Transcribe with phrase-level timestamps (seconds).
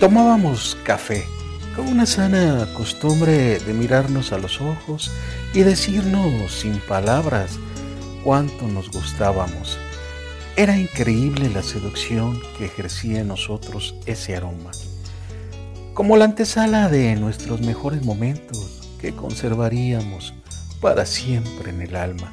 [0.00, 1.26] Tomábamos café
[1.74, 5.10] con una sana costumbre de mirarnos a los ojos
[5.52, 7.58] y decirnos sin palabras
[8.22, 9.76] cuánto nos gustábamos.
[10.54, 14.70] Era increíble la seducción que ejercía en nosotros ese aroma,
[15.94, 20.32] como la antesala de nuestros mejores momentos que conservaríamos
[20.80, 22.32] para siempre en el alma.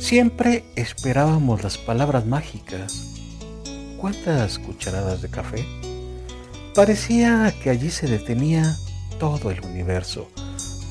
[0.00, 2.94] Siempre esperábamos las palabras mágicas.
[3.98, 5.66] ¿Cuántas cucharadas de café?
[6.76, 8.76] Parecía que allí se detenía
[9.18, 10.28] todo el universo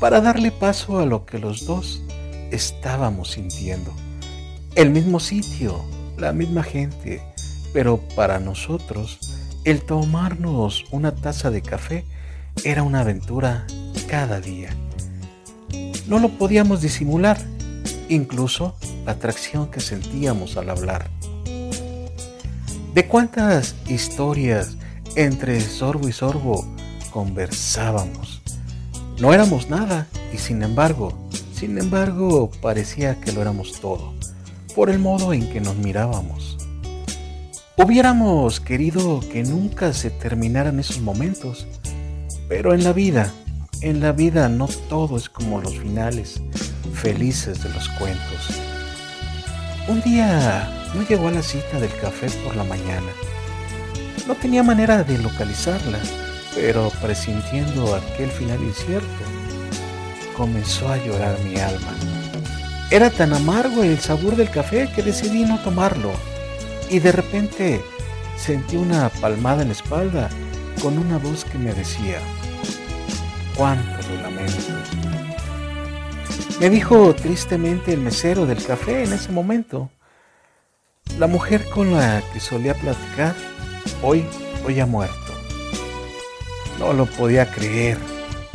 [0.00, 2.02] para darle paso a lo que los dos
[2.50, 3.92] estábamos sintiendo.
[4.76, 5.84] El mismo sitio,
[6.16, 7.20] la misma gente,
[7.74, 9.18] pero para nosotros
[9.64, 12.06] el tomarnos una taza de café
[12.64, 13.66] era una aventura
[14.08, 14.70] cada día.
[16.06, 17.36] No lo podíamos disimular,
[18.08, 21.10] incluso la atracción que sentíamos al hablar.
[22.94, 24.78] ¿De cuántas historias
[25.16, 26.64] entre sorbo y sorbo
[27.10, 28.42] conversábamos.
[29.18, 34.12] No éramos nada y sin embargo, sin embargo parecía que lo éramos todo,
[34.74, 36.58] por el modo en que nos mirábamos.
[37.76, 41.66] Hubiéramos querido que nunca se terminaran esos momentos,
[42.48, 43.32] pero en la vida,
[43.80, 46.40] en la vida no todo es como los finales
[46.92, 48.48] felices de los cuentos.
[49.88, 53.10] Un día no llegó a la cita del café por la mañana
[54.26, 55.98] no tenía manera de localizarla,
[56.54, 59.06] pero presintiendo aquel final incierto,
[60.36, 61.94] comenzó a llorar mi alma.
[62.90, 66.12] Era tan amargo el sabor del café que decidí no tomarlo
[66.90, 67.80] y de repente
[68.36, 70.28] sentí una palmada en la espalda
[70.82, 72.18] con una voz que me decía,
[73.56, 74.52] cuánto lo lamento.
[76.60, 79.90] Me dijo tristemente el mesero del café en ese momento.
[81.18, 83.34] La mujer con la que solía platicar
[84.02, 84.24] Hoy,
[84.66, 85.32] hoy ha muerto.
[86.78, 87.98] No lo podía creer.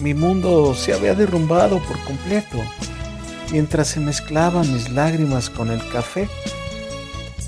[0.00, 2.58] Mi mundo se había derrumbado por completo.
[3.52, 6.28] Mientras se mezclaban mis lágrimas con el café,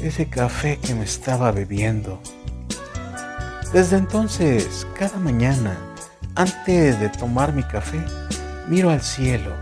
[0.01, 2.21] ese café que me estaba bebiendo.
[3.73, 5.77] Desde entonces, cada mañana,
[6.37, 7.99] antes de tomar mi café,
[8.69, 9.53] miro al cielo,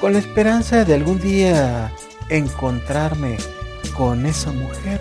[0.00, 1.92] con la esperanza de algún día
[2.28, 3.36] encontrarme
[3.96, 5.00] con esa mujer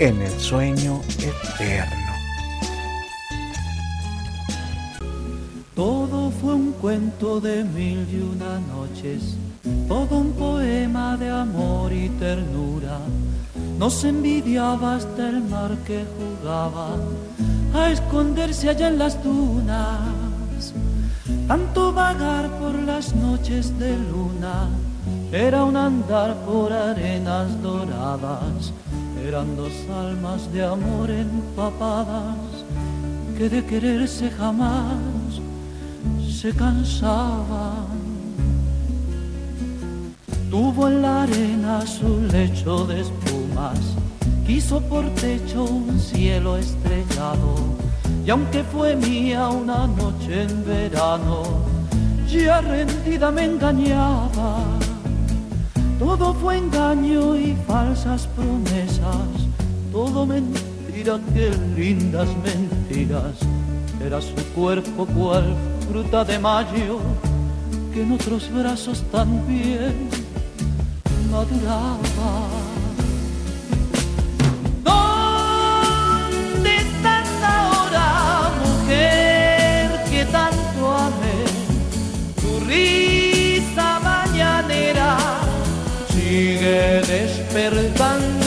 [0.00, 2.12] en el sueño eterno.
[5.74, 9.36] Todo fue un cuento de mil y una noches,
[9.86, 12.98] todo un poema de amor y ternura.
[13.78, 16.96] Nos envidiaba hasta el mar que jugaba
[17.74, 20.72] a esconderse allá en las dunas.
[21.46, 24.70] Tanto vagar por las noches de luna
[25.30, 28.72] era un andar por arenas doradas
[29.26, 32.36] eran dos almas de amor empapadas
[33.36, 35.40] que de quererse jamás
[36.28, 37.88] se cansaban.
[40.50, 43.78] Tuvo en la arena su lecho de espumas,
[44.46, 47.54] quiso por techo un cielo estrellado,
[48.26, 51.42] y aunque fue mía una noche en verano,
[52.28, 54.80] ya rendida me engañaba
[56.00, 59.28] todo fue engaño y falsas promesas,
[59.92, 63.36] todo mentira, qué lindas mentiras.
[64.02, 65.54] Era su cuerpo cual
[65.90, 67.00] fruta de mayo,
[67.92, 70.08] que en otros brazos también
[71.30, 71.98] maduraba.
[74.82, 81.44] ¿Dónde estás ahora, mujer que tanto amé?
[82.40, 82.50] Tu
[87.52, 88.39] sigue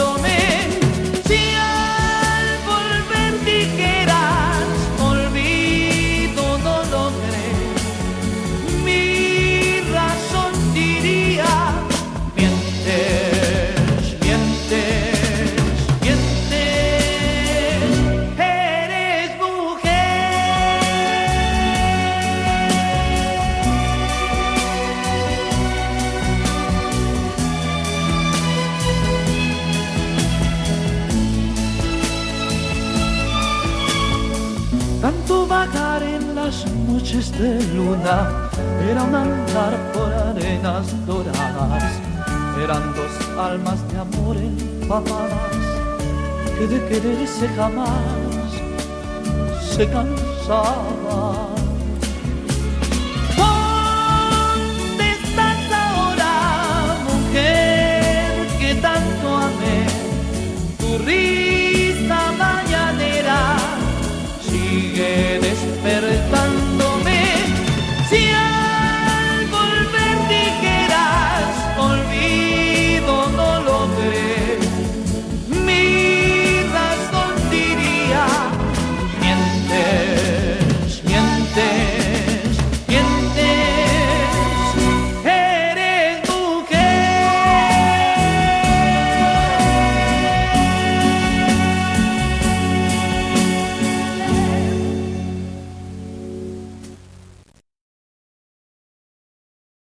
[35.63, 38.49] En las noches de luna
[38.85, 42.01] era un andar por arenas doradas.
[42.61, 45.55] Eran dos almas de amor empapadas
[46.57, 47.89] que de quererse jamás
[49.73, 51.62] se cansaban.